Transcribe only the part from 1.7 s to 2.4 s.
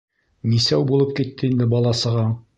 бала-сағаң?